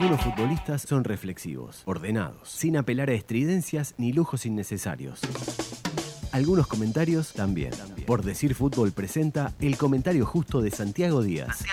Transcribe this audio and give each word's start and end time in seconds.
Algunos 0.00 0.20
futbolistas 0.20 0.82
son 0.82 1.02
reflexivos, 1.02 1.82
ordenados, 1.84 2.48
sin 2.48 2.76
apelar 2.76 3.10
a 3.10 3.14
estridencias 3.14 3.94
ni 3.98 4.12
lujos 4.12 4.46
innecesarios. 4.46 5.18
Algunos 6.30 6.68
comentarios 6.68 7.32
también. 7.32 7.72
Por 8.06 8.22
decir 8.22 8.54
fútbol 8.54 8.92
presenta 8.92 9.54
el 9.60 9.76
comentario 9.76 10.24
justo 10.24 10.62
de 10.62 10.70
Santiago 10.70 11.20
Díaz. 11.20 11.64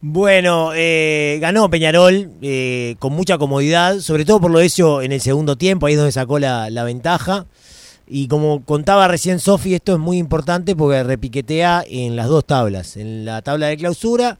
Bueno, 0.00 0.70
eh, 0.74 1.36
ganó 1.38 1.68
Peñarol 1.68 2.30
eh, 2.40 2.96
con 2.98 3.12
mucha 3.12 3.36
comodidad, 3.36 3.98
sobre 3.98 4.24
todo 4.24 4.40
por 4.40 4.50
lo 4.50 4.58
hecho 4.58 5.02
en 5.02 5.12
el 5.12 5.20
segundo 5.20 5.58
tiempo, 5.58 5.84
ahí 5.84 5.92
es 5.92 5.98
donde 5.98 6.12
sacó 6.12 6.38
la, 6.38 6.70
la 6.70 6.84
ventaja. 6.84 7.44
Y 8.06 8.26
como 8.26 8.64
contaba 8.64 9.06
recién 9.06 9.38
Sofi, 9.38 9.74
esto 9.74 9.92
es 9.92 9.98
muy 9.98 10.16
importante 10.16 10.74
porque 10.74 11.02
repiquetea 11.02 11.84
en 11.86 12.16
las 12.16 12.28
dos 12.28 12.46
tablas. 12.46 12.96
En 12.96 13.26
la 13.26 13.42
tabla 13.42 13.66
de 13.66 13.76
clausura, 13.76 14.38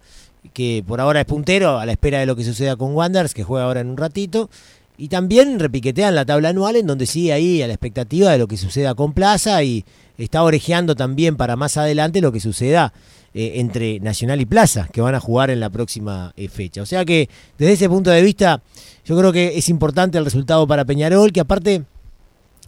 que 0.53 0.85
por 0.87 1.01
ahora 1.01 1.21
es 1.21 1.27
puntero, 1.27 1.79
a 1.79 1.87
la 1.87 1.93
espera 1.93 2.21
de 2.21 2.27
lo 2.27 2.37
que 2.37 2.45
suceda 2.45 2.77
con 2.77 2.95
Wanderers, 2.95 3.35
que 3.35 3.45
juega 3.45 3.67
ahora 3.67 3.81
en 3.81 3.91
un 3.91 3.97
ratito. 3.97 4.51
Y 4.97 5.09
también 5.09 5.61
repiquetea 5.61 6.09
en 6.09 6.17
la 6.17 6.25
tabla 6.25 6.49
anual, 6.49 6.75
en 6.75 6.87
donde 6.87 7.07
sigue 7.07 7.33
ahí 7.33 7.63
a 7.63 7.69
la 7.69 7.73
expectativa 7.73 8.33
de 8.33 8.39
lo 8.39 8.49
que 8.49 8.57
suceda 8.57 8.95
con 8.97 9.13
Plaza 9.13 9.63
y 9.63 9.85
está 10.19 10.43
orejeando 10.43 10.97
también 10.97 11.37
para 11.37 11.55
más 11.55 11.77
adelante 11.77 12.21
lo 12.21 12.33
que 12.33 12.41
suceda 12.41 12.93
eh, 13.33 13.53
entre 13.57 14.01
Nacional 14.01 14.41
y 14.41 14.47
Plaza, 14.47 14.89
que 14.93 15.01
van 15.01 15.15
a 15.15 15.21
jugar 15.21 15.51
en 15.51 15.61
la 15.61 15.71
próxima 15.71 16.33
eh, 16.37 16.49
fecha. 16.49 16.83
O 16.83 16.87
sea 16.87 17.05
que 17.05 17.29
desde 17.57 17.75
ese 17.75 17.89
punto 17.89 18.11
de 18.11 18.23
vista, 18.23 18.61
yo 19.05 19.17
creo 19.17 19.33
que 19.33 19.57
es 19.57 19.69
importante 19.69 20.19
el 20.19 20.25
resultado 20.25 20.67
para 20.67 20.85
Peñarol, 20.85 21.33
que 21.33 21.41
aparte 21.41 21.85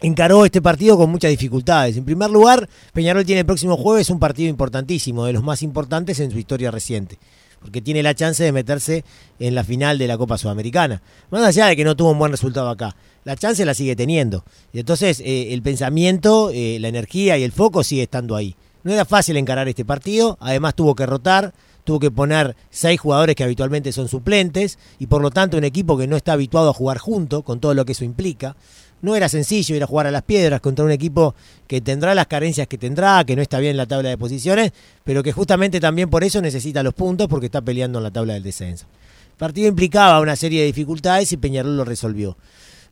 encaró 0.01 0.45
este 0.45 0.63
partido 0.63 0.97
con 0.97 1.11
muchas 1.11 1.33
dificultades. 1.33 1.97
En 1.97 2.05
primer 2.05 2.31
lugar, 2.31 2.69
Peñarol 2.93 3.25
tiene 3.25 3.41
el 3.41 3.47
próximo 3.47 3.77
jueves 3.77 4.09
un 4.11 4.21
partido 4.21 4.49
importantísimo, 4.49 5.25
de 5.25 5.33
los 5.33 5.43
más 5.43 5.63
importantes 5.63 6.21
en 6.21 6.31
su 6.31 6.39
historia 6.39 6.71
reciente 6.71 7.19
porque 7.61 7.81
tiene 7.81 8.03
la 8.03 8.15
chance 8.15 8.43
de 8.43 8.53
meterse 8.53 9.05
en 9.39 9.55
la 9.55 9.65
final 9.65 9.99
de 9.99 10.07
la 10.07 10.19
Copa 10.19 10.39
Sudamericana. 10.39 11.03
Más 11.31 11.43
allá 11.43 11.67
de 11.67 11.77
que 11.77 11.85
no 11.85 11.97
tuvo 11.97 12.11
un 12.11 12.19
buen 12.19 12.33
resultado 12.33 12.69
acá, 12.69 12.97
la 13.25 13.37
chance 13.37 13.65
la 13.65 13.75
sigue 13.75 13.97
teniendo. 13.97 14.45
Y 14.73 14.81
entonces 14.81 15.21
eh, 15.21 15.53
el 15.53 15.63
pensamiento, 15.63 16.51
eh, 16.53 16.79
la 16.81 16.89
energía 16.89 17.39
y 17.39 17.43
el 17.43 17.53
foco 17.53 17.85
sigue 17.85 18.03
estando 18.03 18.37
ahí. 18.37 18.57
No 18.83 18.93
era 18.93 19.05
fácil 19.05 19.37
encarar 19.37 19.69
este 19.69 19.85
partido, 19.85 20.39
además 20.41 20.75
tuvo 20.75 20.95
que 20.95 21.05
rotar, 21.05 21.53
tuvo 21.85 22.01
que 22.01 22.11
poner 22.11 22.57
seis 22.71 22.99
jugadores 22.99 23.37
que 23.37 23.45
habitualmente 23.45 23.93
son 23.93 24.09
suplentes 24.09 24.79
y 24.99 25.07
por 25.07 25.21
lo 25.21 25.31
tanto 25.31 25.59
un 25.59 25.65
equipo 25.65 25.99
que 25.99 26.07
no 26.07 26.17
está 26.17 26.33
habituado 26.33 26.71
a 26.71 26.75
jugar 26.75 26.99
junto, 26.99 27.43
con 27.43 27.61
todo 27.61 27.75
lo 27.75 27.85
que 27.85 27.93
eso 27.93 28.05
implica. 28.05 28.57
No 29.03 29.17
era 29.17 29.29
sencillo 29.29 29.75
ir 29.75 29.83
a 29.83 29.87
jugar 29.87 30.07
a 30.07 30.11
las 30.11 30.23
piedras 30.23 30.61
contra 30.61 30.85
un 30.85 30.91
equipo 30.91 31.35
que 31.67 31.81
tendrá 31.81 32.15
las 32.15 32.27
carencias 32.27 32.67
que 32.67 32.79
tendrá, 32.79 33.25
que 33.25 33.37
no 33.37 33.43
está 33.43 33.59
bien 33.59 33.73
en 33.73 33.77
la 33.79 33.87
tabla 33.87 34.11
de 34.11 34.19
posiciones, 34.19 34.73
pero 35.05 35.23
que 35.23 35.33
justamente 35.33 35.81
también 35.81 36.11
por 36.11 36.25
eso 36.25 36.41
necesita 36.43 36.83
los 36.83 36.95
puntos 36.95 37.29
porque 37.29 37.47
está 37.47 37.63
peleando 37.63 37.99
en 37.99 38.05
la 38.05 38.11
tabla 38.11 38.35
del 38.35 38.43
descenso. 38.43 38.87
El 39.33 39.37
partido 39.39 39.69
implicaba 39.69 40.21
una 40.21 40.37
serie 40.37 40.61
de 40.61 40.67
dificultades 40.67 41.33
y 41.33 41.37
Peñarol 41.39 41.77
lo 41.77 41.85
resolvió. 41.85 42.37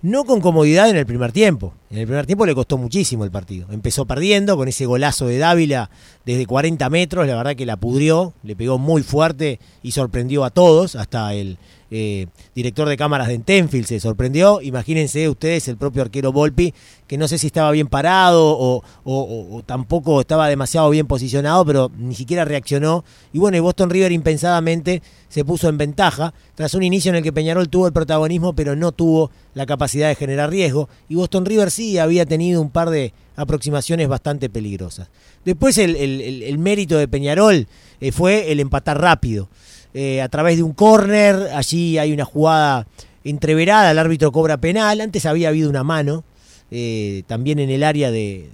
No 0.01 0.25
con 0.25 0.41
comodidad 0.41 0.89
en 0.89 0.97
el 0.97 1.06
primer 1.06 1.33
tiempo. 1.33 1.75
En 1.91 1.98
el 1.98 2.06
primer 2.06 2.25
tiempo 2.25 2.47
le 2.47 2.55
costó 2.55 2.79
muchísimo 2.79 3.25
el 3.25 3.33
partido. 3.33 3.67
Empezó 3.73 4.06
perdiendo 4.06 4.56
con 4.56 4.69
ese 4.69 4.86
golazo 4.86 5.27
de 5.27 5.39
Dávila 5.39 5.91
desde 6.25 6.47
40 6.47 6.89
metros. 6.89 7.27
La 7.27 7.34
verdad 7.34 7.56
que 7.56 7.67
la 7.67 7.77
pudrió, 7.77 8.33
le 8.45 8.55
pegó 8.55 8.79
muy 8.79 9.03
fuerte 9.03 9.59
y 9.83 9.91
sorprendió 9.91 10.45
a 10.45 10.51
todos, 10.51 10.95
hasta 10.95 11.34
el, 11.34 11.59
eh, 11.91 12.27
director 12.55 12.89
de 12.89 12.97
cámaras 12.97 13.28
de 13.28 13.34
Entenfield 13.34 13.86
se 13.86 14.00
sorprendió. 14.00 14.61
Imagínense 14.61 15.28
ustedes 15.28 15.69
el 15.69 15.77
propio 15.77 16.03
arquero 16.03 16.33
Volpi, 16.33 16.75
que 17.06 17.17
no 17.17 17.28
sé 17.28 17.39
si 17.39 17.47
estaba 17.47 17.70
bien 17.70 17.86
parado 17.86 18.83
o, 19.05 19.62
tampoco 19.64 20.20
estaba 20.20 20.48
demasiado 20.48 20.91
bien 20.91 21.06
posicionado, 21.06 21.64
pero 21.64 21.91
ni 21.97 22.14
siquiera 22.14 22.45
reaccionó. 22.45 23.05
Y 23.33 23.39
bueno, 23.39 23.62
Boston 23.62 23.91
River 23.91 24.12
impensadamente 24.12 25.03
se 25.28 25.45
puso 25.45 25.69
en 25.69 25.78
ventaja 25.78 26.34
tras 26.55 26.75
un 26.75 26.83
inicio 26.83 27.11
en 27.11 27.17
el 27.17 27.22
que 27.22 27.33
Peñarol 27.33 27.69
tuvo 27.69 27.86
el 27.86 27.92
protagonismo, 27.92 28.55
pero 28.55 28.77
no 28.77 28.92
tuvo 28.92 29.30
la 29.55 29.67
capacidad 29.67 30.08
de 30.08 30.14
generar 30.14 30.50
riesgo. 30.50 30.89
Y 31.08 31.14
Boston 31.14 31.47
River 31.47 31.70
sí 31.70 31.98
había 31.98 32.27
tenido 32.27 32.61
un 32.61 32.70
par 32.70 32.91
de 32.91 33.12
aproximaciones 33.36 34.08
bastante 34.08 34.51
peligrosas. 34.51 35.08
Después 35.45 35.79
el, 35.79 36.58
mérito 36.58 36.98
de 36.98 37.08
Peñarol 37.08 37.67
eh, 38.01 38.12
fue 38.12 38.52
el 38.52 38.61
empatar 38.61 39.01
rápido. 39.01 39.48
Eh, 39.94 40.20
a 40.20 40.28
través 40.28 40.56
de 40.56 40.62
un 40.62 40.72
córner. 40.72 41.34
Allí 41.54 41.98
hay 41.98 42.12
una 42.12 42.24
jugada 42.24 42.86
entreverada, 43.24 43.90
el 43.90 43.98
árbitro 43.98 44.32
cobra 44.32 44.58
penal. 44.58 45.00
Antes 45.00 45.26
había 45.26 45.48
habido 45.48 45.70
una 45.70 45.84
mano, 45.84 46.24
eh, 46.70 47.22
también 47.26 47.58
en 47.58 47.70
el 47.70 47.82
área 47.82 48.10
de, 48.10 48.50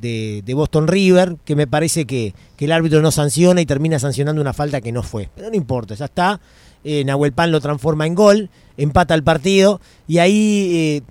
de, 0.00 0.54
Boston 0.54 0.88
River, 0.88 1.36
que 1.44 1.56
me 1.56 1.66
parece 1.66 2.06
que, 2.06 2.34
el 2.58 2.70
árbitro 2.70 3.02
no 3.02 3.10
sanciona 3.10 3.60
y 3.60 3.66
termina 3.66 3.98
sancionando 3.98 4.40
una 4.40 4.52
falta 4.52 4.80
que 4.80 4.92
no 4.92 5.02
fue. 5.02 5.28
Pero 5.34 5.50
no 5.50 5.56
importa, 5.56 5.94
ya 5.94 6.04
está. 6.04 6.40
Eh, 6.84 7.04
Nahuel 7.04 7.32
Pan 7.32 7.50
lo 7.50 7.60
transforma 7.60 8.06
en 8.06 8.14
gol, 8.14 8.48
empata 8.76 9.14
el 9.14 9.24
partido 9.24 9.80
y 10.06 10.18
ahí 10.18 11.02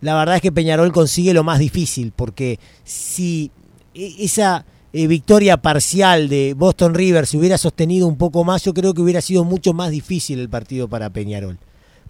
la 0.00 0.14
verdad 0.14 0.36
es 0.36 0.42
que 0.42 0.52
Peñarol 0.52 0.92
consigue 0.92 1.34
lo 1.34 1.44
más 1.44 1.58
difícil, 1.58 2.12
porque 2.14 2.58
si 2.84 3.50
e, 3.94 4.16
esa 4.20 4.64
eh, 4.92 5.06
victoria 5.06 5.58
parcial 5.58 6.28
de 6.28 6.54
Boston 6.56 6.94
River 6.94 7.26
se 7.26 7.36
hubiera 7.36 7.58
sostenido 7.58 8.06
un 8.06 8.16
poco 8.16 8.44
más, 8.44 8.64
yo 8.64 8.72
creo 8.72 8.94
que 8.94 9.02
hubiera 9.02 9.20
sido 9.20 9.44
mucho 9.44 9.72
más 9.74 9.90
difícil 9.90 10.38
el 10.38 10.48
partido 10.48 10.88
para 10.88 11.10
Peñarol. 11.10 11.58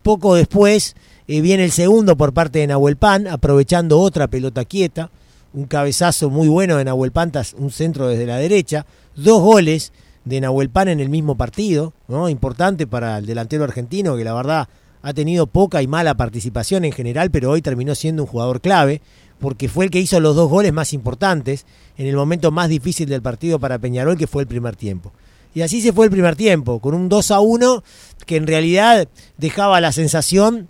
Poco 0.02 0.36
después 0.36 0.94
eh, 1.26 1.40
viene 1.40 1.64
el 1.64 1.72
segundo 1.72 2.16
por 2.16 2.32
parte 2.32 2.60
de 2.60 2.68
Nahuel 2.68 2.96
Pan, 2.96 3.26
aprovechando 3.26 3.98
otra 3.98 4.28
pelota 4.28 4.64
quieta, 4.64 5.10
un 5.52 5.64
cabezazo 5.64 6.30
muy 6.30 6.46
bueno 6.46 6.76
de 6.76 6.84
Nahuel 6.84 7.10
Pan, 7.10 7.32
un 7.56 7.70
centro 7.70 8.06
desde 8.06 8.26
la 8.26 8.36
derecha, 8.36 8.86
dos 9.16 9.42
goles 9.42 9.92
de 10.24 10.40
Nahuel 10.40 10.70
Pan 10.70 10.88
en 10.88 11.00
el 11.00 11.08
mismo 11.08 11.36
partido, 11.36 11.94
¿no? 12.06 12.28
importante 12.28 12.86
para 12.86 13.18
el 13.18 13.26
delantero 13.26 13.64
argentino 13.64 14.16
que 14.16 14.24
la 14.24 14.34
verdad 14.34 14.68
ha 15.02 15.12
tenido 15.14 15.46
poca 15.46 15.82
y 15.82 15.86
mala 15.86 16.16
participación 16.16 16.84
en 16.84 16.92
general, 16.92 17.30
pero 17.30 17.50
hoy 17.50 17.62
terminó 17.62 17.94
siendo 17.94 18.22
un 18.22 18.28
jugador 18.28 18.60
clave 18.60 19.00
porque 19.40 19.68
fue 19.68 19.86
el 19.86 19.90
que 19.90 20.00
hizo 20.00 20.18
los 20.20 20.36
dos 20.36 20.48
goles 20.48 20.72
más 20.72 20.92
importantes 20.92 21.66
en 21.96 22.06
el 22.06 22.16
momento 22.16 22.50
más 22.50 22.68
difícil 22.68 23.08
del 23.08 23.22
partido 23.22 23.58
para 23.58 23.78
Peñarol, 23.78 24.16
que 24.16 24.26
fue 24.26 24.42
el 24.42 24.48
primer 24.48 24.76
tiempo. 24.76 25.12
Y 25.54 25.62
así 25.62 25.80
se 25.80 25.92
fue 25.92 26.06
el 26.06 26.10
primer 26.10 26.36
tiempo, 26.36 26.78
con 26.78 26.94
un 26.94 27.08
2 27.08 27.30
a 27.30 27.40
1 27.40 27.82
que 28.26 28.36
en 28.36 28.46
realidad 28.46 29.08
dejaba 29.38 29.80
la 29.80 29.92
sensación 29.92 30.68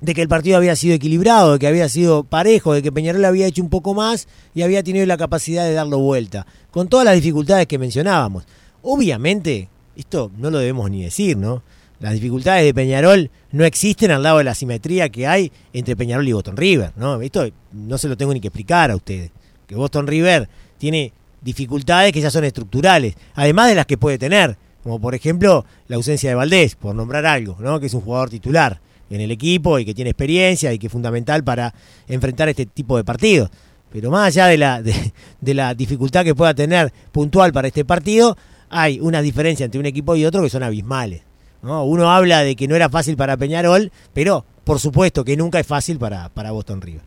de 0.00 0.14
que 0.14 0.22
el 0.22 0.28
partido 0.28 0.56
había 0.56 0.76
sido 0.76 0.94
equilibrado, 0.94 1.52
de 1.52 1.58
que 1.58 1.66
había 1.66 1.88
sido 1.88 2.24
parejo, 2.24 2.72
de 2.72 2.82
que 2.82 2.90
Peñarol 2.90 3.24
había 3.24 3.46
hecho 3.46 3.62
un 3.62 3.68
poco 3.68 3.92
más 3.94 4.28
y 4.54 4.62
había 4.62 4.82
tenido 4.82 5.04
la 5.06 5.18
capacidad 5.18 5.64
de 5.64 5.74
darlo 5.74 5.98
vuelta, 5.98 6.46
con 6.70 6.88
todas 6.88 7.04
las 7.04 7.14
dificultades 7.14 7.66
que 7.66 7.78
mencionábamos. 7.78 8.44
Obviamente, 8.82 9.68
esto 9.96 10.30
no 10.38 10.50
lo 10.50 10.58
debemos 10.58 10.90
ni 10.90 11.04
decir, 11.04 11.36
¿no? 11.36 11.62
Las 12.00 12.14
dificultades 12.14 12.64
de 12.64 12.72
Peñarol 12.72 13.30
no 13.52 13.64
existen 13.64 14.10
al 14.10 14.22
lado 14.22 14.38
de 14.38 14.44
la 14.44 14.54
simetría 14.54 15.10
que 15.10 15.26
hay 15.26 15.52
entre 15.74 15.96
Peñarol 15.96 16.26
y 16.26 16.32
Boston 16.32 16.56
River, 16.56 16.92
¿no? 16.96 17.20
Esto 17.20 17.46
no 17.72 17.98
se 17.98 18.08
lo 18.08 18.16
tengo 18.16 18.32
ni 18.32 18.40
que 18.40 18.48
explicar 18.48 18.90
a 18.90 18.96
ustedes. 18.96 19.30
Que 19.66 19.74
Boston 19.74 20.06
River 20.06 20.48
tiene 20.78 21.12
dificultades 21.42 22.12
que 22.12 22.22
ya 22.22 22.30
son 22.30 22.44
estructurales, 22.44 23.14
además 23.34 23.68
de 23.68 23.74
las 23.74 23.84
que 23.84 23.98
puede 23.98 24.16
tener, 24.16 24.56
como 24.82 24.98
por 24.98 25.14
ejemplo 25.14 25.66
la 25.88 25.96
ausencia 25.96 26.30
de 26.30 26.36
Valdés, 26.36 26.74
por 26.74 26.94
nombrar 26.94 27.26
algo, 27.26 27.56
¿no? 27.60 27.78
Que 27.78 27.86
es 27.86 27.94
un 27.94 28.00
jugador 28.00 28.30
titular 28.30 28.80
en 29.10 29.20
el 29.20 29.30
equipo 29.30 29.78
y 29.78 29.84
que 29.84 29.92
tiene 29.92 30.10
experiencia 30.10 30.72
y 30.72 30.78
que 30.78 30.86
es 30.86 30.92
fundamental 30.92 31.44
para 31.44 31.74
enfrentar 32.08 32.48
este 32.48 32.64
tipo 32.64 32.96
de 32.96 33.04
partidos. 33.04 33.50
Pero 33.92 34.10
más 34.10 34.28
allá 34.28 34.46
de 34.46 34.56
la, 34.56 34.80
de 34.82 35.54
la 35.54 35.74
dificultad 35.74 36.24
que 36.24 36.34
pueda 36.34 36.54
tener 36.54 36.90
puntual 37.12 37.52
para 37.52 37.68
este 37.68 37.84
partido, 37.84 38.38
hay 38.70 39.00
una 39.00 39.20
diferencia 39.20 39.64
entre 39.64 39.80
un 39.80 39.86
equipo 39.86 40.16
y 40.16 40.24
otro 40.24 40.42
que 40.42 40.48
son 40.48 40.62
abismales. 40.62 41.29
Uno 41.62 42.10
habla 42.10 42.42
de 42.42 42.56
que 42.56 42.68
no 42.68 42.76
era 42.76 42.88
fácil 42.88 43.16
para 43.16 43.36
Peñarol, 43.36 43.92
pero 44.14 44.44
por 44.64 44.80
supuesto 44.80 45.24
que 45.24 45.36
nunca 45.36 45.60
es 45.60 45.66
fácil 45.66 45.98
para, 45.98 46.28
para 46.30 46.52
Boston 46.52 46.80
River. 46.80 47.02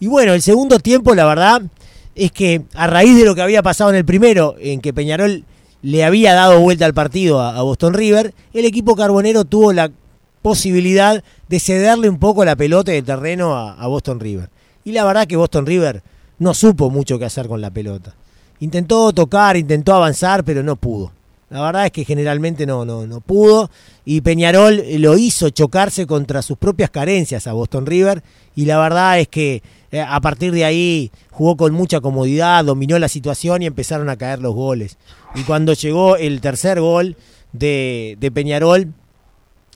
Y 0.00 0.06
bueno, 0.06 0.34
el 0.34 0.42
segundo 0.42 0.78
tiempo, 0.78 1.14
la 1.14 1.24
verdad, 1.24 1.62
es 2.14 2.32
que 2.32 2.62
a 2.74 2.86
raíz 2.86 3.16
de 3.16 3.24
lo 3.24 3.34
que 3.34 3.42
había 3.42 3.62
pasado 3.62 3.90
en 3.90 3.96
el 3.96 4.04
primero, 4.04 4.56
en 4.58 4.80
que 4.80 4.92
Peñarol 4.92 5.44
le 5.82 6.04
había 6.04 6.34
dado 6.34 6.60
vuelta 6.60 6.86
al 6.86 6.94
partido 6.94 7.40
a, 7.40 7.60
Boston 7.62 7.94
River, 7.94 8.34
el 8.52 8.64
equipo 8.64 8.96
carbonero 8.96 9.44
tuvo 9.44 9.72
la 9.72 9.90
posibilidad 10.42 11.22
de 11.48 11.60
cederle 11.60 12.08
un 12.08 12.18
poco 12.18 12.44
la 12.44 12.56
pelota 12.56 12.92
de 12.92 13.02
terreno 13.02 13.56
a, 13.56 13.86
Boston 13.86 14.20
River. 14.20 14.50
Y 14.84 14.92
la 14.92 15.04
verdad 15.04 15.26
que 15.26 15.36
Boston 15.36 15.66
River 15.66 16.02
no 16.38 16.54
supo 16.54 16.90
mucho 16.90 17.18
qué 17.18 17.26
hacer 17.26 17.48
con 17.48 17.60
la 17.60 17.70
pelota. 17.70 18.14
Intentó 18.60 19.12
tocar, 19.12 19.56
intentó 19.56 19.94
avanzar, 19.94 20.44
pero 20.44 20.62
no 20.62 20.76
pudo. 20.76 21.12
La 21.50 21.60
verdad 21.60 21.86
es 21.86 21.92
que 21.92 22.04
generalmente 22.04 22.66
no, 22.66 22.84
no, 22.84 23.06
no 23.06 23.20
pudo 23.20 23.70
y 24.04 24.20
Peñarol 24.22 24.82
lo 24.98 25.16
hizo 25.16 25.50
chocarse 25.50 26.06
contra 26.06 26.42
sus 26.42 26.58
propias 26.58 26.90
carencias 26.90 27.46
a 27.46 27.52
Boston 27.52 27.86
River 27.86 28.22
y 28.56 28.64
la 28.64 28.78
verdad 28.78 29.20
es 29.20 29.28
que 29.28 29.62
eh, 29.94 30.00
a 30.00 30.20
partir 30.20 30.52
de 30.52 30.64
ahí 30.64 31.12
jugó 31.30 31.56
con 31.56 31.72
mucha 31.72 32.00
comodidad, 32.00 32.64
dominó 32.64 32.98
la 32.98 33.08
situación 33.08 33.62
y 33.62 33.66
empezaron 33.66 34.08
a 34.08 34.16
caer 34.16 34.40
los 34.40 34.52
goles. 34.52 34.98
Y 35.36 35.42
cuando 35.42 35.72
llegó 35.72 36.16
el 36.16 36.40
tercer 36.40 36.80
gol 36.80 37.16
de, 37.52 38.30
Peñarol, 38.34 38.92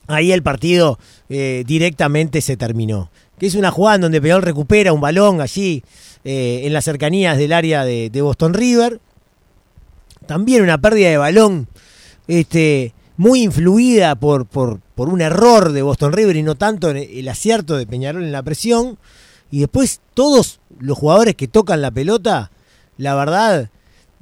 ahí 0.07 0.33
el 0.33 0.43
partido 0.43 0.99
eh, 1.29 1.63
directamente 1.65 2.41
se 2.41 2.57
terminó. 2.57 3.11
Que 3.37 3.45
es 3.45 3.55
una 3.55 3.71
jugada 3.71 3.95
en 3.95 4.01
donde 4.01 4.21
Peñarol 4.21 4.43
recupera 4.43 4.91
un 4.91 4.99
balón 4.99 5.39
allí 5.39 5.83
eh, 6.25 6.63
en 6.65 6.73
las 6.73 6.83
cercanías 6.83 7.37
del 7.37 7.53
área 7.53 7.85
de 7.85 8.21
Boston 8.21 8.53
River 8.53 8.99
también 10.29 10.61
una 10.61 10.79
pérdida 10.79 11.09
de 11.09 11.17
balón 11.17 11.67
este, 12.27 12.93
muy 13.17 13.41
influida 13.41 14.13
por, 14.13 14.45
por, 14.45 14.79
por 14.93 15.09
un 15.09 15.21
error 15.21 15.71
de 15.71 15.81
Boston 15.81 16.13
River 16.13 16.35
y 16.35 16.43
no 16.43 16.53
tanto 16.53 16.91
el 16.91 17.27
acierto 17.27 17.75
de 17.75 17.87
Peñarol 17.87 18.23
en 18.23 18.31
la 18.31 18.43
presión. 18.43 18.99
Y 19.49 19.61
después 19.61 20.01
todos 20.13 20.59
los 20.79 20.99
jugadores 20.99 21.33
que 21.33 21.47
tocan 21.47 21.81
la 21.81 21.89
pelota, 21.89 22.51
la 22.97 23.15
verdad, 23.15 23.71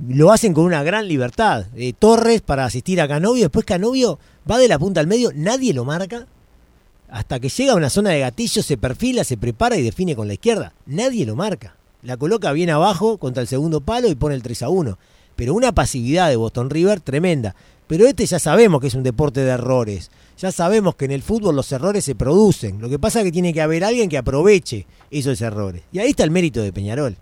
lo 0.07 0.31
hacen 0.31 0.53
con 0.53 0.63
una 0.63 0.81
gran 0.81 1.09
libertad. 1.09 1.65
Eh, 1.75 1.91
Torres 1.91 2.39
para 2.39 2.63
asistir 2.63 3.01
a 3.01 3.07
Canovio, 3.09 3.43
después 3.43 3.65
Canovio 3.65 4.17
va 4.49 4.59
de 4.59 4.69
la 4.69 4.79
punta 4.79 5.01
al 5.01 5.07
medio, 5.07 5.31
nadie 5.35 5.73
lo 5.73 5.83
marca. 5.83 6.25
Hasta 7.09 7.41
que 7.41 7.49
llega 7.49 7.73
a 7.73 7.75
una 7.75 7.89
zona 7.89 8.11
de 8.11 8.21
gatillo, 8.21 8.63
se 8.63 8.77
perfila, 8.77 9.25
se 9.25 9.35
prepara 9.35 9.75
y 9.75 9.83
define 9.83 10.15
con 10.15 10.29
la 10.29 10.35
izquierda. 10.35 10.71
Nadie 10.85 11.25
lo 11.25 11.35
marca. 11.35 11.75
La 12.01 12.15
coloca 12.15 12.53
bien 12.53 12.69
abajo 12.69 13.17
contra 13.17 13.41
el 13.41 13.49
segundo 13.49 13.81
palo 13.81 14.07
y 14.07 14.15
pone 14.15 14.35
el 14.35 14.41
3 14.41 14.61
a 14.61 14.69
1. 14.69 14.97
Pero 15.37 15.53
una 15.53 15.71
pasividad 15.71 16.27
de 16.27 16.35
Boston 16.35 16.69
River 16.69 16.99
tremenda. 16.99 17.55
Pero 17.87 18.05
este 18.05 18.25
ya 18.25 18.39
sabemos 18.39 18.81
que 18.81 18.87
es 18.87 18.95
un 18.95 19.03
deporte 19.03 19.39
de 19.39 19.51
errores. 19.51 20.11
Ya 20.37 20.51
sabemos 20.51 20.95
que 20.95 21.05
en 21.05 21.11
el 21.11 21.21
fútbol 21.21 21.55
los 21.55 21.71
errores 21.71 22.03
se 22.03 22.15
producen. 22.15 22.81
Lo 22.81 22.89
que 22.89 22.99
pasa 22.99 23.19
es 23.19 23.25
que 23.25 23.31
tiene 23.31 23.53
que 23.53 23.61
haber 23.61 23.85
alguien 23.85 24.09
que 24.09 24.17
aproveche 24.17 24.85
esos 25.09 25.39
errores. 25.39 25.83
Y 25.93 25.99
ahí 25.99 26.09
está 26.09 26.25
el 26.25 26.31
mérito 26.31 26.61
de 26.61 26.73
Peñarol 26.73 27.15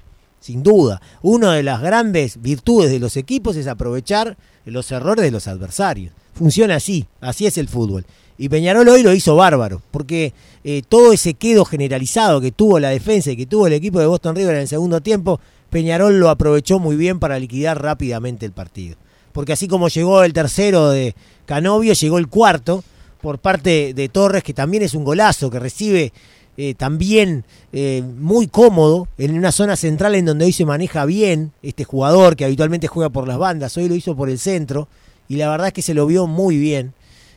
sin 0.45 0.61
duda. 0.61 1.01
Una 1.23 1.53
de 1.53 1.63
las 1.63 1.81
grandes 1.81 2.39
virtudes 2.39 2.91
de 2.91 2.99
los 2.99 3.17
equipos 3.17 3.55
es 3.55 3.65
aprovechar 3.65 4.37
los 4.65 4.91
errores 4.91 5.25
de 5.25 5.31
los 5.31 5.47
adversarios. 5.47 6.13
Funciona 6.35 6.75
así, 6.75 7.07
así 7.19 7.47
es 7.47 7.57
el 7.57 7.67
fútbol. 7.67 8.05
Y 8.37 8.49
Peñarol 8.49 8.87
hoy 8.87 9.01
lo 9.01 9.11
hizo 9.11 9.35
bárbaro, 9.35 9.81
porque 9.89 10.33
eh, 10.63 10.83
todo 10.87 11.13
ese 11.13 11.33
quedo 11.33 11.65
generalizado 11.65 12.41
que 12.41 12.51
tuvo 12.51 12.79
la 12.79 12.89
defensa 12.89 13.31
y 13.31 13.37
que 13.37 13.47
tuvo 13.47 13.65
el 13.65 13.73
equipo 13.73 13.99
de 13.99 14.05
Boston 14.05 14.35
River 14.35 14.55
en 14.55 14.61
el 14.61 14.67
segundo 14.67 15.01
tiempo, 15.01 15.39
Peñarol 15.75 16.21
lo 16.21 16.29
aprovechó 16.29 16.79
muy 16.79 16.95
bien 16.95 17.19
para 17.19 17.37
liquidar 17.37 17.81
rápidamente 17.81 18.45
el 18.45 18.53
partido. 18.53 18.95
Porque 19.33 19.51
así 19.51 19.67
como 19.67 19.89
llegó 19.89 20.23
el 20.23 20.31
tercero 20.31 20.89
de 20.89 21.15
Canovio, 21.45 21.91
llegó 21.91 22.17
el 22.17 22.29
cuarto 22.29 22.81
por 23.19 23.39
parte 23.39 23.93
de 23.93 24.07
Torres, 24.07 24.41
que 24.41 24.53
también 24.53 24.83
es 24.83 24.93
un 24.93 25.03
golazo, 25.03 25.49
que 25.49 25.59
recibe 25.59 26.13
eh, 26.55 26.75
también 26.75 27.43
eh, 27.73 28.01
muy 28.17 28.47
cómodo 28.47 29.09
en 29.17 29.37
una 29.37 29.51
zona 29.51 29.75
central 29.75 30.15
en 30.15 30.23
donde 30.23 30.45
hoy 30.45 30.53
se 30.53 30.63
maneja 30.63 31.03
bien 31.03 31.51
este 31.61 31.83
jugador 31.83 32.37
que 32.37 32.45
habitualmente 32.45 32.87
juega 32.87 33.09
por 33.09 33.27
las 33.27 33.37
bandas, 33.37 33.75
hoy 33.75 33.89
lo 33.89 33.95
hizo 33.95 34.15
por 34.15 34.29
el 34.29 34.39
centro 34.39 34.87
y 35.27 35.35
la 35.35 35.49
verdad 35.49 35.67
es 35.67 35.73
que 35.73 35.81
se 35.81 35.93
lo 35.93 36.07
vio 36.07 36.25
muy 36.25 36.57
bien. 36.57 36.93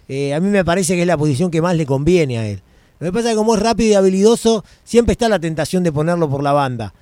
Eh, 0.08 0.32
a 0.32 0.38
mí 0.38 0.49
me 0.49 0.64
parece 0.64 0.94
que 0.94 1.00
es 1.00 1.08
la 1.08 1.19
posición 1.19 1.50
que 1.50 1.61
más 1.61 1.75
le 1.75 1.87
conviene 1.87 2.38
a 2.38 2.46
él. 2.46 2.62
Lo 3.00 3.08
que 3.08 3.12
pasa 3.12 3.31
es 3.31 3.32
que 3.32 3.38
como 3.38 3.56
es 3.56 3.61
rápido 3.61 3.91
y 3.91 3.94
habilidoso, 3.94 4.64
siempre 4.84 5.14
está 5.14 5.29
la 5.29 5.41
tentación 5.41 5.82
de 5.82 5.91
ponerlo 5.91 6.31
por 6.31 6.44
la 6.44 6.52
banda. 6.52 6.94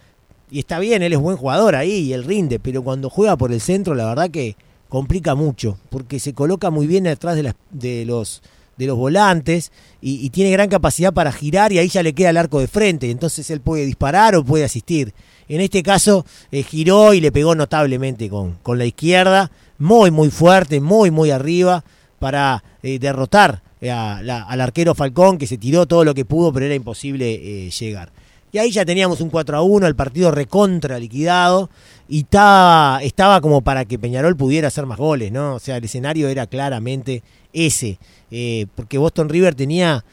Y 0.51 0.61
está 0.61 0.79
bien, 0.79 1.03
él 1.03 1.13
es 1.13 1.19
buen 1.19 1.37
jugador 1.37 1.75
ahí 1.75 1.93
y 1.93 2.13
él 2.13 2.25
rinde, 2.25 2.59
pero 2.59 2.83
cuando 2.83 3.11
juega 3.11 3.37
por 3.37 3.53
el 3.53 3.61
centro, 3.61 3.95
la 3.95 4.07
verdad 4.07 4.31
que 4.31 4.57
complica 4.89 5.35
mucho, 5.35 5.79
porque 5.91 6.21
se 6.21 6.35
coloca 6.35 6.71
muy 6.71 6.87
bien 6.87 7.05
detrás 7.05 7.37
de, 7.37 7.55
de 7.71 8.05
los 8.05 8.43
de 8.77 8.87
los 8.87 8.97
volantes 8.97 9.73
y, 10.01 10.31
tiene 10.31 10.51
gran 10.51 10.69
capacidad 10.69 11.13
para 11.13 11.33
girar 11.33 11.73
y 11.73 11.79
ahí 11.79 11.89
ya 11.89 12.03
le 12.03 12.13
queda 12.13 12.31
el 12.31 12.37
arco 12.37 12.61
de 12.61 12.69
frente, 12.69 13.11
entonces 13.11 13.51
él 13.51 13.61
puede 13.61 13.87
disparar 13.87 14.37
o 14.37 14.45
puede 14.45 14.65
asistir. 14.65 15.15
En 15.49 15.61
este 15.61 15.83
caso 15.83 16.27
eh, 16.51 16.63
giró 16.63 17.15
y 17.15 17.21
le 17.21 17.33
pegó 17.33 17.55
notablemente 17.55 18.29
con, 18.29 18.59
con, 18.63 18.79
la 18.79 18.85
izquierda, 18.85 19.51
muy 19.79 20.11
muy 20.11 20.31
fuerte, 20.31 20.81
muy 20.81 21.11
muy 21.11 21.31
arriba 21.31 21.85
para 22.19 22.63
eh, 22.83 22.99
derrotar 22.99 23.63
eh, 23.81 23.91
al 23.91 24.61
arquero 24.61 24.95
Falcón 24.95 25.39
que 25.39 25.47
se 25.47 25.59
tiró 25.59 25.87
todo 25.87 26.05
lo 26.05 26.15
que 26.15 26.25
pudo 26.25 26.53
pero 26.53 26.67
era 26.67 26.75
imposible 26.75 27.71
llegar. 27.71 28.11
Y 28.53 28.59
ahí 28.59 28.71
ya 28.71 28.85
teníamos 28.85 29.21
un 29.21 29.29
4 29.29 29.57
a 29.57 29.63
1, 29.63 29.87
el 29.87 29.97
partido 29.97 30.31
recontra 30.31 30.99
liquidado 30.99 31.69
y 32.09 32.21
estaba, 32.21 33.01
estaba 33.03 33.41
como 33.41 33.61
para 33.61 33.85
que 33.85 33.99
Peñarol 33.99 34.37
pudiera 34.37 34.69
hacer 34.69 34.87
más 34.87 34.99
goles, 34.99 35.33
¿no? 35.33 35.57
O 35.57 35.59
sea, 35.59 35.77
el 35.77 35.85
escenario 35.85 36.29
era 36.29 36.47
claramente 36.47 37.23
ese, 37.53 37.99
eh, 38.31 38.67
porque 38.75 38.99
Boston 38.99 39.29
River 39.29 39.55
tenía 39.55 40.05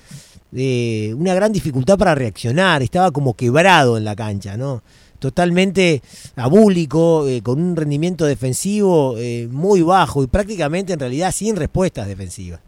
eh, 0.51 1.13
una 1.15 1.33
gran 1.33 1.53
dificultad 1.53 1.97
para 1.97 2.15
reaccionar, 2.15 2.81
estaba 2.81 3.11
como 3.11 3.35
quebrado 3.35 3.97
en 3.97 4.05
la 4.05 4.15
cancha, 4.15 4.57
¿no? 4.57 4.81
Totalmente 5.19 6.01
abúlico, 6.35 7.27
eh, 7.27 7.41
con 7.41 7.61
un 7.61 7.75
rendimiento 7.75 8.25
defensivo 8.25 9.15
muy 9.49 9.81
bajo 9.81 10.23
y 10.23 10.27
prácticamente 10.27 10.93
en 10.93 10.99
realidad 10.99 11.31
sin 11.31 11.55
respuestas 11.55 12.07
defensivas. 12.07 12.59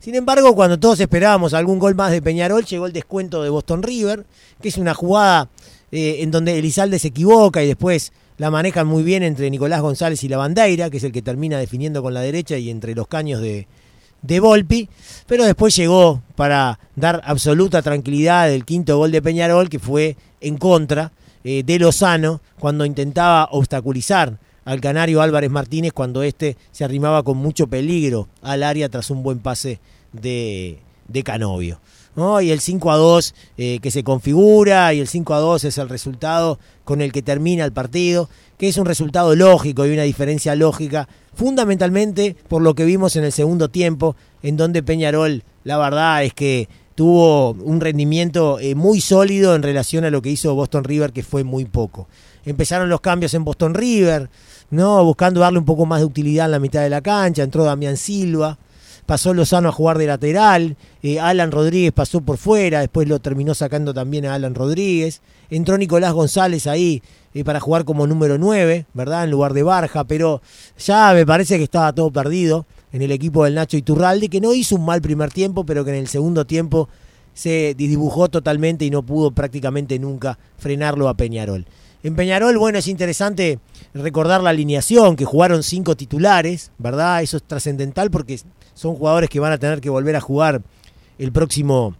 Sin 0.00 0.14
embargo, 0.14 0.54
cuando 0.54 0.78
todos 0.78 1.00
esperábamos 1.00 1.54
algún 1.54 1.78
gol 1.78 1.94
más 1.94 2.12
de 2.12 2.22
Peñarol, 2.22 2.64
llegó 2.64 2.86
el 2.86 2.92
descuento 2.92 3.42
de 3.42 3.50
Boston 3.50 3.82
River, 3.82 4.24
que 4.60 4.68
es 4.68 4.76
una 4.78 4.94
jugada 4.94 5.48
en 5.90 6.30
donde 6.30 6.58
Elizalde 6.58 6.98
se 6.98 7.08
equivoca 7.08 7.62
y 7.62 7.66
después 7.66 8.12
la 8.38 8.50
manejan 8.50 8.86
muy 8.86 9.02
bien 9.02 9.22
entre 9.22 9.50
Nicolás 9.50 9.80
González 9.80 10.22
y 10.24 10.28
la 10.28 10.36
Bandeira, 10.36 10.90
que 10.90 10.98
es 10.98 11.04
el 11.04 11.12
que 11.12 11.22
termina 11.22 11.58
definiendo 11.58 12.02
con 12.02 12.14
la 12.14 12.20
derecha 12.20 12.58
y 12.58 12.70
entre 12.70 12.94
los 12.94 13.08
caños 13.08 13.40
de, 13.40 13.66
de 14.22 14.40
Volpi, 14.40 14.88
pero 15.26 15.44
después 15.44 15.74
llegó 15.76 16.22
para 16.34 16.78
dar 16.96 17.22
absoluta 17.24 17.82
tranquilidad 17.82 18.50
el 18.52 18.64
quinto 18.64 18.98
gol 18.98 19.12
de 19.12 19.22
Peñarol, 19.22 19.68
que 19.68 19.78
fue 19.78 20.16
en 20.40 20.58
contra 20.58 21.12
eh, 21.44 21.62
de 21.64 21.78
Lozano 21.78 22.40
cuando 22.58 22.84
intentaba 22.84 23.48
obstaculizar 23.52 24.38
al 24.66 24.82
canario 24.82 25.22
Álvarez 25.22 25.50
Martínez 25.50 25.94
cuando 25.94 26.22
éste 26.22 26.58
se 26.72 26.84
arrimaba 26.84 27.22
con 27.22 27.38
mucho 27.38 27.68
peligro 27.68 28.28
al 28.42 28.62
área 28.62 28.90
tras 28.90 29.10
un 29.10 29.22
buen 29.22 29.38
pase 29.38 29.80
de, 30.12 30.78
de 31.08 31.22
Canovio. 31.22 31.80
Y 32.42 32.50
el 32.50 32.60
5 32.60 32.90
a 32.90 32.96
2 32.96 33.34
eh, 33.58 33.78
que 33.82 33.90
se 33.90 34.02
configura 34.02 34.94
y 34.94 35.00
el 35.00 35.06
5 35.06 35.34
a 35.34 35.38
2 35.38 35.64
es 35.64 35.76
el 35.76 35.90
resultado 35.90 36.58
con 36.82 37.02
el 37.02 37.12
que 37.12 37.20
termina 37.20 37.62
el 37.62 37.72
partido, 37.72 38.30
que 38.56 38.68
es 38.68 38.78
un 38.78 38.86
resultado 38.86 39.34
lógico 39.36 39.84
y 39.84 39.92
una 39.92 40.04
diferencia 40.04 40.54
lógica, 40.54 41.08
fundamentalmente 41.34 42.34
por 42.48 42.62
lo 42.62 42.74
que 42.74 42.86
vimos 42.86 43.16
en 43.16 43.24
el 43.24 43.32
segundo 43.32 43.68
tiempo, 43.68 44.16
en 44.42 44.56
donde 44.56 44.82
Peñarol, 44.82 45.44
la 45.64 45.76
verdad 45.76 46.24
es 46.24 46.32
que 46.32 46.70
tuvo 46.94 47.50
un 47.50 47.82
rendimiento 47.82 48.58
eh, 48.60 48.74
muy 48.74 49.02
sólido 49.02 49.54
en 49.54 49.62
relación 49.62 50.06
a 50.06 50.10
lo 50.10 50.22
que 50.22 50.30
hizo 50.30 50.54
Boston 50.54 50.84
River, 50.84 51.12
que 51.12 51.22
fue 51.22 51.44
muy 51.44 51.66
poco. 51.66 52.08
Empezaron 52.46 52.88
los 52.88 53.02
cambios 53.02 53.34
en 53.34 53.44
Boston 53.44 53.74
River, 53.74 54.30
¿no? 54.70 55.04
buscando 55.04 55.40
darle 55.40 55.58
un 55.58 55.64
poco 55.64 55.84
más 55.84 56.00
de 56.00 56.06
utilidad 56.06 56.46
en 56.46 56.52
la 56.52 56.58
mitad 56.58 56.80
de 56.80 56.88
la 56.88 57.02
cancha, 57.02 57.42
entró 57.42 57.64
Damián 57.64 57.96
Silva, 57.98 58.58
pasó 59.04 59.34
Lozano 59.34 59.68
a 59.68 59.72
jugar 59.72 59.98
de 59.98 60.06
lateral, 60.06 60.76
eh, 61.02 61.20
Alan 61.20 61.52
Rodríguez 61.52 61.92
pasó 61.92 62.20
por 62.20 62.38
fuera, 62.38 62.80
después 62.80 63.08
lo 63.08 63.18
terminó 63.18 63.54
sacando 63.54 63.92
también 63.92 64.26
a 64.26 64.34
Alan 64.34 64.54
Rodríguez, 64.54 65.22
entró 65.50 65.76
Nicolás 65.76 66.12
González 66.12 66.66
ahí 66.66 67.02
eh, 67.34 67.44
para 67.44 67.60
jugar 67.60 67.84
como 67.84 68.06
número 68.06 68.38
9, 68.38 68.86
¿verdad? 68.94 69.24
En 69.24 69.30
lugar 69.30 69.52
de 69.52 69.62
Barja, 69.62 70.04
pero 70.04 70.40
ya 70.78 71.12
me 71.14 71.26
parece 71.26 71.58
que 71.58 71.64
estaba 71.64 71.92
todo 71.92 72.10
perdido 72.10 72.66
en 72.92 73.02
el 73.02 73.10
equipo 73.10 73.44
del 73.44 73.54
Nacho 73.54 73.76
Iturralde, 73.76 74.28
que 74.28 74.40
no 74.40 74.54
hizo 74.54 74.76
un 74.76 74.84
mal 74.84 75.02
primer 75.02 75.30
tiempo, 75.30 75.64
pero 75.64 75.84
que 75.84 75.90
en 75.90 75.96
el 75.96 76.08
segundo 76.08 76.46
tiempo 76.46 76.88
se 77.34 77.74
dibujó 77.76 78.28
totalmente 78.28 78.84
y 78.86 78.90
no 78.90 79.02
pudo 79.02 79.30
prácticamente 79.30 79.98
nunca 79.98 80.38
frenarlo 80.56 81.08
a 81.08 81.14
Peñarol. 81.14 81.66
En 82.06 82.14
Peñarol, 82.14 82.56
bueno, 82.56 82.78
es 82.78 82.86
interesante 82.86 83.58
recordar 83.92 84.40
la 84.40 84.50
alineación, 84.50 85.16
que 85.16 85.24
jugaron 85.24 85.64
cinco 85.64 85.96
titulares, 85.96 86.70
¿verdad? 86.78 87.20
Eso 87.20 87.36
es 87.36 87.42
trascendental 87.42 88.12
porque 88.12 88.38
son 88.74 88.94
jugadores 88.94 89.28
que 89.28 89.40
van 89.40 89.50
a 89.50 89.58
tener 89.58 89.80
que 89.80 89.90
volver 89.90 90.14
a 90.14 90.20
jugar 90.20 90.62
el 91.18 91.32
próximo 91.32 91.96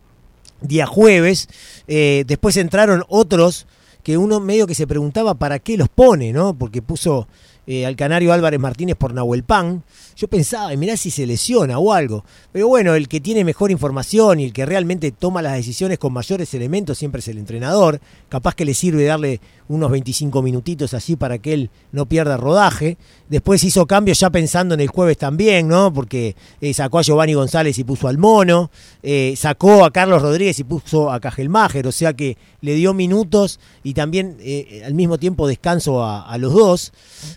día 0.60 0.86
jueves. 0.86 1.48
Eh, 1.88 2.22
después 2.24 2.56
entraron 2.56 3.02
otros 3.08 3.66
que 4.04 4.16
uno 4.16 4.38
medio 4.38 4.68
que 4.68 4.76
se 4.76 4.86
preguntaba 4.86 5.34
para 5.34 5.58
qué 5.58 5.76
los 5.76 5.88
pone, 5.88 6.32
¿no? 6.32 6.54
Porque 6.54 6.82
puso 6.82 7.26
eh, 7.68 7.84
al 7.84 7.96
canario 7.96 8.32
Álvarez 8.32 8.60
Martínez 8.60 8.94
por 8.94 9.12
Nahuel 9.12 9.42
Pan. 9.42 9.82
Yo 10.14 10.28
pensaba, 10.28 10.74
mirá 10.76 10.96
si 10.96 11.10
se 11.10 11.26
lesiona 11.26 11.78
o 11.78 11.92
algo. 11.92 12.24
Pero 12.52 12.68
bueno, 12.68 12.94
el 12.94 13.08
que 13.08 13.20
tiene 13.20 13.44
mejor 13.44 13.72
información 13.72 14.38
y 14.38 14.44
el 14.44 14.52
que 14.52 14.64
realmente 14.64 15.10
toma 15.10 15.42
las 15.42 15.54
decisiones 15.54 15.98
con 15.98 16.12
mayores 16.12 16.54
elementos 16.54 16.96
siempre 16.96 17.18
es 17.18 17.28
el 17.28 17.38
entrenador. 17.38 18.00
Capaz 18.28 18.54
que 18.54 18.64
le 18.64 18.72
sirve 18.72 19.04
darle 19.04 19.40
unos 19.68 19.90
25 19.90 20.42
minutitos 20.42 20.94
así 20.94 21.16
para 21.16 21.38
que 21.38 21.54
él 21.54 21.70
no 21.90 22.06
pierda 22.06 22.36
rodaje. 22.36 22.98
Después 23.28 23.64
hizo 23.64 23.84
cambios 23.86 24.20
ya 24.20 24.30
pensando 24.30 24.74
en 24.74 24.80
el 24.80 24.88
jueves 24.88 25.18
también, 25.18 25.66
¿no? 25.66 25.92
Porque 25.92 26.36
eh, 26.60 26.72
sacó 26.72 27.00
a 27.00 27.02
Giovanni 27.02 27.34
González 27.34 27.76
y 27.78 27.84
puso 27.84 28.06
al 28.06 28.16
Mono. 28.16 28.70
Eh, 29.02 29.34
sacó 29.36 29.84
a 29.84 29.90
Carlos 29.90 30.22
Rodríguez 30.22 30.60
y 30.60 30.64
puso 30.64 31.10
a 31.10 31.18
Cajelmacher. 31.18 31.86
O 31.88 31.92
sea 31.92 32.12
que 32.12 32.38
le 32.60 32.74
dio 32.74 32.94
minutos 32.94 33.58
y 33.82 33.94
también 33.94 34.38
al 34.84 34.94
mismo 34.94 35.18
tiempo 35.18 35.48
descanso 35.48 36.04
a, 36.04 36.22
a 36.22 36.38
los 36.38 36.52
dos. 36.52 36.92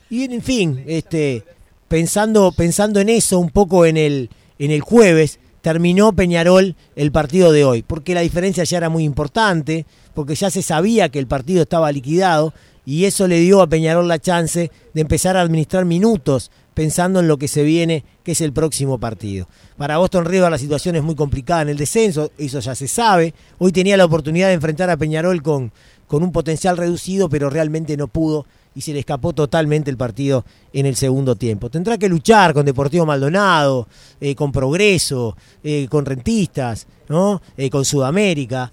Y 0.09 0.18
en 0.23 0.41
fin, 0.41 0.83
este 0.87 1.43
pensando, 1.89 2.51
pensando 2.51 3.01
en 3.01 3.09
eso 3.09 3.39
un 3.39 3.49
poco 3.49 3.85
en 3.85 3.97
el, 3.97 4.29
en 4.59 4.71
el 4.71 4.81
jueves, 4.81 5.39
terminó 5.61 6.13
Peñarol 6.13 6.75
el 6.95 7.11
partido 7.11 7.51
de 7.51 7.65
hoy, 7.65 7.83
porque 7.83 8.13
la 8.13 8.21
diferencia 8.21 8.63
ya 8.63 8.77
era 8.77 8.89
muy 8.89 9.03
importante, 9.03 9.85
porque 10.13 10.35
ya 10.35 10.49
se 10.49 10.61
sabía 10.61 11.09
que 11.09 11.19
el 11.19 11.27
partido 11.27 11.63
estaba 11.63 11.91
liquidado 11.91 12.53
y 12.85 13.05
eso 13.05 13.27
le 13.27 13.39
dio 13.39 13.61
a 13.61 13.67
Peñarol 13.67 14.07
la 14.07 14.19
chance 14.19 14.71
de 14.93 15.01
empezar 15.01 15.35
a 15.35 15.41
administrar 15.41 15.85
minutos 15.85 16.49
pensando 16.73 17.19
en 17.19 17.27
lo 17.27 17.37
que 17.37 17.49
se 17.49 17.63
viene, 17.63 18.05
que 18.23 18.31
es 18.31 18.41
el 18.41 18.53
próximo 18.53 18.99
partido. 18.99 19.47
Para 19.77 19.97
Boston 19.97 20.25
River 20.25 20.49
la 20.49 20.57
situación 20.57 20.95
es 20.95 21.03
muy 21.03 21.15
complicada 21.15 21.63
en 21.63 21.69
el 21.69 21.77
descenso, 21.77 22.31
eso 22.37 22.59
ya 22.61 22.73
se 22.73 22.87
sabe. 22.87 23.33
Hoy 23.57 23.71
tenía 23.71 23.97
la 23.97 24.05
oportunidad 24.05 24.47
de 24.47 24.53
enfrentar 24.53 24.89
a 24.89 24.97
Peñarol 24.97 25.41
con, 25.41 25.73
con 26.07 26.23
un 26.23 26.31
potencial 26.31 26.77
reducido, 26.77 27.27
pero 27.27 27.49
realmente 27.49 27.97
no 27.97 28.07
pudo 28.07 28.45
y 28.79 28.81
se 28.81 28.93
le 28.93 28.99
escapó 28.99 29.33
totalmente 29.33 29.91
el 29.91 29.97
partido 29.97 30.45
en 30.71 30.85
el 30.85 30.95
segundo 30.95 31.35
tiempo. 31.35 31.69
Tendrá 31.69 31.97
que 31.97 32.07
luchar 32.07 32.53
con 32.53 32.65
Deportivo 32.65 33.05
Maldonado, 33.05 33.89
eh, 34.21 34.35
con 34.35 34.53
Progreso, 34.53 35.35
eh, 35.61 35.87
con 35.89 36.05
Rentistas, 36.05 36.87
¿no? 37.09 37.41
Eh, 37.57 37.69
con 37.69 37.83
Sudamérica, 37.83 38.71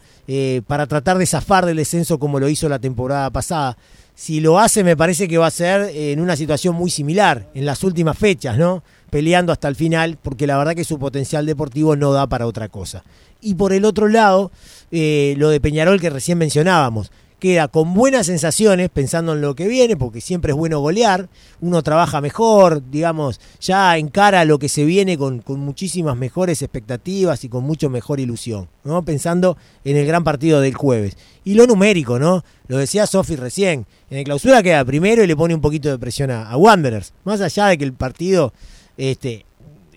para 0.68 0.86
tratar 0.86 1.18
de 1.18 1.26
zafar 1.26 1.66
del 1.66 1.78
descenso 1.78 2.20
como 2.20 2.38
lo 2.38 2.48
hizo 2.48 2.68
la 2.68 2.78
temporada 2.78 3.30
pasada. 3.30 3.76
Si 4.14 4.38
lo 4.38 4.60
hace, 4.60 4.84
me 4.84 4.96
parece 4.96 5.26
que 5.26 5.38
va 5.38 5.48
a 5.48 5.50
ser 5.50 5.90
en 5.92 6.20
una 6.20 6.36
situación 6.36 6.76
muy 6.76 6.90
similar, 6.90 7.48
en 7.54 7.66
las 7.66 7.82
últimas 7.82 8.16
fechas, 8.16 8.56
¿no? 8.56 8.84
Peleando 9.10 9.50
hasta 9.50 9.66
el 9.66 9.74
final, 9.74 10.18
porque 10.22 10.46
la 10.46 10.56
verdad 10.56 10.76
que 10.76 10.84
su 10.84 11.00
potencial 11.00 11.46
deportivo 11.46 11.96
no 11.96 12.12
da 12.12 12.28
para 12.28 12.46
otra 12.46 12.68
cosa. 12.68 13.02
Y 13.40 13.56
por 13.56 13.72
el 13.72 13.84
otro 13.84 14.06
lado, 14.06 14.52
lo 14.92 15.48
de 15.48 15.60
Peñarol 15.60 16.00
que 16.00 16.10
recién 16.10 16.38
mencionábamos 16.38 17.10
queda 17.38 17.68
con 17.68 17.92
buenas 17.94 18.26
sensaciones 18.26 18.88
pensando 18.88 19.34
en 19.34 19.40
lo 19.40 19.54
que 19.54 19.68
viene, 19.68 19.96
porque 19.96 20.20
siempre 20.20 20.52
es 20.52 20.56
bueno 20.56 20.80
golear, 20.80 21.28
uno 21.60 21.82
trabaja 21.82 22.20
mejor, 22.20 22.82
digamos, 22.90 23.40
ya 23.60 23.96
encara 23.98 24.44
lo 24.44 24.58
que 24.58 24.68
se 24.68 24.84
viene 24.84 25.18
con, 25.18 25.42
muchísimas 25.46 26.16
mejores 26.16 26.62
expectativas 26.62 27.44
y 27.44 27.48
con 27.48 27.64
mucho 27.64 27.90
mejor 27.90 28.20
ilusión, 28.20 28.68
¿no? 28.84 29.04
Pensando 29.04 29.56
en 29.84 29.96
el 29.96 30.06
gran 30.06 30.24
partido 30.24 30.60
del 30.60 30.74
jueves. 30.74 31.16
Y 31.44 31.54
lo 31.54 31.66
numérico, 31.66 32.18
¿no? 32.18 32.44
Lo 32.68 32.78
decía 32.78 33.06
Sofi 33.06 33.36
recién, 33.36 33.86
en 34.10 34.18
el 34.18 34.24
clausura 34.24 34.62
queda 34.62 34.84
primero 34.84 35.22
y 35.22 35.26
le 35.26 35.36
pone 35.36 35.54
un 35.54 35.60
poquito 35.60 35.90
de 35.90 35.98
presión 35.98 36.30
a, 36.30 36.48
a 36.48 36.56
Wanderers, 36.56 37.12
más 37.24 37.40
allá 37.40 37.66
de 37.66 37.78
que 37.78 37.84
el 37.84 37.92
partido 37.92 38.52
este, 38.96 39.44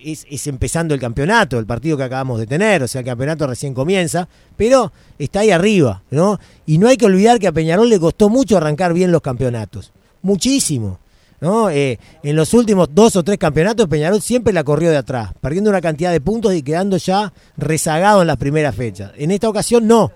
es, 0.04 0.48
empezando 0.48 0.94
el 0.94 1.00
campeonato, 1.00 1.60
el 1.60 1.66
partido 1.66 1.98
que 1.98 2.04
acabamos 2.04 2.40
de 2.40 2.48
tener, 2.48 2.84
o 2.84 2.88
sea, 2.88 3.00
el 3.00 3.06
campeonato 3.06 3.48
recién 3.48 3.74
comienza, 3.74 4.28
pero 4.58 4.92
está 5.18 5.42
ahí 5.42 5.52
arriba, 5.52 6.02
¿no? 6.12 6.40
Y 6.66 6.78
no 6.78 6.88
hay 6.88 6.98
que 6.98 7.06
olvidar 7.06 7.40
que 7.40 7.48
a 7.48 7.52
Peñarol 7.52 7.90
le 7.90 8.00
costó 8.00 8.30
mucho 8.30 8.58
arrancar 8.58 8.94
bien 8.94 9.12
los 9.12 9.22
campeonatos, 9.22 9.92
muchísimo. 10.22 11.00
¿no? 11.42 11.70
Eh, 11.70 11.98
en 12.22 12.36
los 12.36 12.54
últimos 12.54 12.90
dos 12.94 13.16
o 13.16 13.24
tres 13.24 13.38
campeonatos 13.38 13.88
Peñarol 13.88 14.22
siempre 14.22 14.52
la 14.52 14.66
corrió 14.66 14.92
de 14.92 14.98
atrás, 14.98 15.32
perdiendo 15.40 15.70
una 15.70 15.80
cantidad 15.80 16.12
de 16.12 16.20
puntos 16.20 16.54
y 16.54 16.62
quedando 16.62 16.98
ya 16.98 17.32
rezagado 17.56 18.22
en 18.22 18.28
las 18.28 18.36
primeras 18.36 18.76
fechas. 18.76 19.14
En 19.16 19.32
esta 19.32 19.48
ocasión 19.48 19.88
no, 19.88 20.12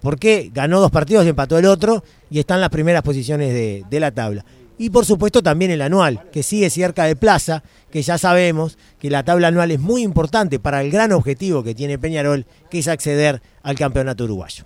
porque 0.00 0.48
ganó 0.54 0.80
dos 0.80 0.92
partidos 0.92 1.26
y 1.26 1.30
empató 1.30 1.58
el 1.58 1.66
otro 1.66 2.04
y 2.30 2.38
está 2.38 2.54
en 2.54 2.60
las 2.60 2.70
primeras 2.70 3.02
posiciones 3.02 3.52
de, 3.52 3.84
de 3.90 4.00
la 4.00 4.12
tabla 4.12 4.44
y 4.80 4.88
por 4.88 5.04
supuesto 5.04 5.42
también 5.42 5.70
el 5.70 5.82
anual, 5.82 6.22
que 6.32 6.42
sigue 6.42 6.70
cerca 6.70 7.04
de 7.04 7.14
plaza, 7.14 7.62
que 7.92 8.00
ya 8.00 8.16
sabemos 8.16 8.78
que 8.98 9.10
la 9.10 9.22
tabla 9.22 9.48
anual 9.48 9.70
es 9.72 9.78
muy 9.78 10.02
importante 10.02 10.58
para 10.58 10.80
el 10.80 10.90
gran 10.90 11.12
objetivo 11.12 11.62
que 11.62 11.74
tiene 11.74 11.98
Peñarol, 11.98 12.46
que 12.70 12.78
es 12.78 12.88
acceder 12.88 13.42
al 13.62 13.76
campeonato 13.76 14.24
uruguayo. 14.24 14.64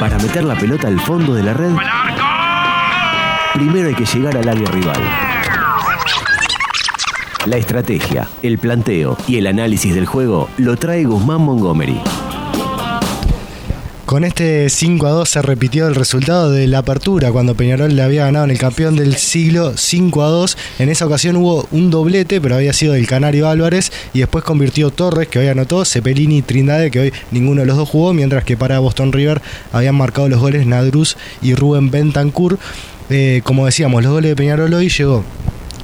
Para 0.00 0.18
meter 0.18 0.44
la 0.44 0.58
pelota 0.58 0.88
al 0.88 0.98
fondo 1.00 1.34
de 1.34 1.42
la 1.42 1.52
red, 1.52 1.70
primero 3.52 3.88
hay 3.90 3.94
que 3.94 4.06
llegar 4.06 4.38
al 4.38 4.48
área 4.48 4.70
rival. 4.70 5.02
La 7.44 7.58
estrategia, 7.58 8.26
el 8.42 8.56
planteo 8.56 9.18
y 9.28 9.36
el 9.36 9.48
análisis 9.48 9.94
del 9.94 10.06
juego 10.06 10.48
lo 10.56 10.76
trae 10.76 11.04
Guzmán 11.04 11.42
Montgomery. 11.42 12.00
Con 14.12 14.24
este 14.24 14.68
5 14.68 15.06
a 15.06 15.10
2 15.10 15.26
se 15.26 15.40
repitió 15.40 15.88
el 15.88 15.94
resultado 15.94 16.50
de 16.50 16.66
la 16.66 16.80
apertura 16.80 17.32
cuando 17.32 17.54
Peñarol 17.54 17.96
le 17.96 18.02
había 18.02 18.26
ganado 18.26 18.44
en 18.44 18.50
el 18.50 18.58
campeón 18.58 18.94
del 18.94 19.16
siglo 19.16 19.72
5 19.74 20.22
a 20.22 20.28
2. 20.28 20.58
En 20.80 20.90
esa 20.90 21.06
ocasión 21.06 21.36
hubo 21.36 21.66
un 21.70 21.90
doblete, 21.90 22.38
pero 22.38 22.56
había 22.56 22.74
sido 22.74 22.92
del 22.92 23.06
Canario 23.06 23.48
Álvarez 23.48 23.90
y 24.12 24.18
después 24.18 24.44
convirtió 24.44 24.90
Torres, 24.90 25.28
que 25.28 25.38
hoy 25.38 25.48
anotó, 25.48 25.86
Cepelini 25.86 26.36
y 26.36 26.42
Trindade, 26.42 26.90
que 26.90 27.00
hoy 27.00 27.12
ninguno 27.30 27.62
de 27.62 27.66
los 27.66 27.78
dos 27.78 27.88
jugó, 27.88 28.12
mientras 28.12 28.44
que 28.44 28.54
para 28.54 28.80
Boston 28.80 29.12
River 29.12 29.40
habían 29.72 29.94
marcado 29.94 30.28
los 30.28 30.40
goles 30.40 30.66
Nadruz 30.66 31.16
y 31.40 31.54
Rubén 31.54 31.90
Bentancur. 31.90 32.58
Eh, 33.08 33.40
como 33.44 33.64
decíamos, 33.64 34.02
los 34.02 34.12
goles 34.12 34.32
de 34.32 34.36
Peñarol 34.36 34.74
hoy 34.74 34.90
llegó 34.90 35.24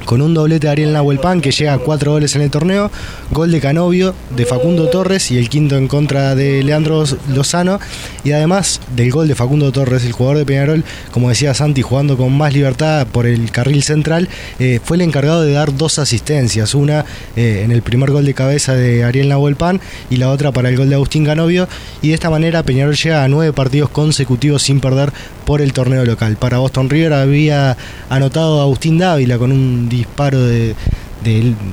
con 0.09 0.23
un 0.23 0.33
doblete 0.33 0.67
de 0.67 0.71
Ariel 0.71 0.95
Nahuelpan 0.95 1.43
que 1.43 1.50
llega 1.50 1.75
a 1.75 1.79
cuatro 1.79 2.12
goles 2.12 2.35
en 2.35 2.41
el 2.41 2.50
torneo, 2.50 2.91
gol 3.31 3.53
de 3.53 3.61
Canovio, 3.61 4.15
de 4.35 4.47
Facundo 4.47 4.88
Torres 4.88 5.31
y 5.31 5.37
el 5.37 5.50
quinto 5.50 5.77
en 5.77 5.87
contra 5.87 6.35
de 6.35 6.62
Leandro 6.62 7.05
Lozano 7.29 7.79
y 8.25 8.33
además 8.33 8.81
del 8.97 9.11
gol 9.11 9.29
de 9.29 9.35
Facundo 9.35 9.71
Torres, 9.71 10.07
el 10.07 10.12
jugador 10.12 10.38
de 10.38 10.47
Peñarol, 10.47 10.83
como 11.11 11.29
decía 11.29 11.53
Santi, 11.53 11.83
jugando 11.83 12.17
con 12.17 12.33
más 12.33 12.55
libertad 12.55 13.07
por 13.07 13.27
el 13.27 13.50
carril 13.50 13.83
central, 13.83 14.31
eh, 14.59 14.81
fue 14.83 14.97
el 14.97 15.03
encargado 15.03 15.43
de 15.43 15.53
dar 15.53 15.77
dos 15.77 15.99
asistencias, 15.99 16.75
una 16.75 17.05
eh, 17.37 17.61
en 17.62 17.71
el 17.71 17.83
primer 17.83 18.11
gol 18.11 18.25
de 18.25 18.33
cabeza 18.33 18.75
de 18.75 19.05
Ariel 19.05 19.29
Nahuelpan 19.29 19.79
y 20.09 20.17
la 20.17 20.31
otra 20.31 20.53
para 20.53 20.71
el 20.71 20.79
gol 20.79 20.88
de 20.88 20.95
Agustín 20.95 21.27
Canovio 21.27 21.69
y 22.00 22.09
de 22.09 22.15
esta 22.15 22.31
manera 22.31 22.62
Peñarol 22.62 22.97
llega 22.97 23.25
a 23.25 23.29
nueve 23.29 23.53
partidos 23.53 23.91
consecutivos 23.91 24.62
sin 24.62 24.81
perder 24.81 25.12
por 25.49 25.62
el 25.62 25.73
torneo 25.73 26.05
local. 26.05 26.37
Para 26.37 26.59
Boston 26.59 26.90
River 26.90 27.14
había 27.14 27.75
anotado 28.11 28.61
Agustín 28.61 28.99
Dávila 28.99 29.38
con 29.38 29.50
un 29.50 29.88
disparo 29.88 30.38
de, 30.45 30.75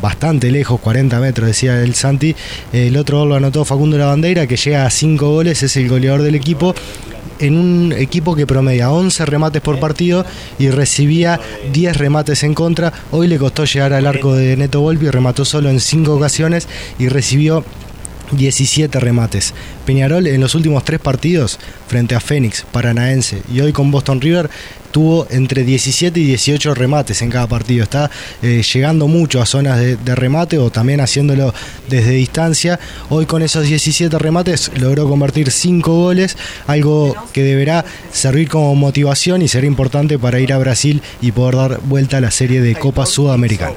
bastante 0.01 0.50
lejos, 0.50 0.79
40 0.79 1.20
metros, 1.20 1.46
decía 1.46 1.82
el 1.82 1.94
Santi. 1.94 2.34
El 2.72 2.96
otro 2.96 3.20
gol 3.20 3.29
lo 3.29 3.36
anotó 3.36 3.65
Facundo 3.65 3.98
Lavandeira, 3.98 4.48
que 4.48 4.55
llega 4.55 4.86
a 4.86 4.89
5 4.89 5.29
goles, 5.29 5.62
es 5.62 5.75
el 5.75 5.89
goleador 5.89 6.22
del 6.22 6.36
equipo 6.36 6.74
en 7.39 7.58
un 7.58 7.91
equipo 7.91 8.34
que 8.34 8.48
promedia 8.48 8.94
11 8.94 9.25
remates 9.25 9.62
por 9.62 9.77
partido 9.77 10.25
y 10.58 10.70
recibía 10.70 11.41
10 11.74 11.98
remates 11.98 12.44
en 12.44 12.53
contra. 12.53 12.94
Hoy 13.12 13.27
le 13.27 13.38
costó 13.38 13.65
llegar 13.65 13.91
al 13.91 14.08
arco 14.08 14.34
de 14.36 14.55
Neto 14.55 14.79
Volpi, 14.79 15.10
remató 15.10 15.44
solo 15.44 15.70
en 15.70 15.82
5 15.82 16.15
ocasiones 16.15 16.70
y 16.98 17.10
recibió 17.10 17.65
17 18.32 19.00
remates. 19.00 19.53
Peñarol 19.86 20.27
en 20.27 20.41
los 20.41 20.55
últimos 20.55 20.84
tres 20.84 21.00
partidos 21.00 21.60
frente 21.88 22.15
a 22.15 22.20
Fénix, 22.20 22.65
Paranaense 22.72 23.41
y 23.51 23.62
hoy 23.62 23.72
con 23.72 23.91
Boston 23.91 24.22
River 24.22 24.50
tuvo 24.96 25.27
entre 25.29 25.65
17 25.65 26.17
y 26.17 26.24
18 26.24 26.74
remates 26.74 27.22
en 27.22 27.29
cada 27.29 27.48
partido. 27.48 27.84
Está 27.84 28.10
eh, 28.41 28.63
llegando 28.74 29.10
mucho 29.10 29.41
a 29.41 29.46
zonas 29.46 29.77
de, 29.77 29.98
de, 29.98 30.15
remate 30.15 30.58
o 30.58 30.70
también 30.70 31.01
haciéndolo 31.01 31.53
desde 31.89 32.12
distancia. 32.12 32.79
Hoy 33.10 33.25
con 33.25 33.41
esos 33.41 33.67
17 33.67 34.17
remates 34.17 34.72
logró 34.79 35.05
convertir 35.10 35.51
5 35.51 35.94
goles, 35.94 36.38
algo 36.65 37.13
que 37.34 37.44
deberá 37.44 37.84
servir 38.13 38.48
como 38.48 38.74
motivación 38.75 39.41
y 39.41 39.50
será 39.50 39.67
importante 39.67 40.17
para 40.17 40.39
ir 40.39 40.53
a 40.53 40.60
Brasil 40.60 41.01
y 41.22 41.34
poder 41.34 41.55
dar 41.58 41.82
vuelta 41.84 42.20
a 42.20 42.22
la 42.22 42.32
serie 42.32 42.62
de 42.62 42.75
Copa 42.75 43.05
Sudamericana. 43.05 43.75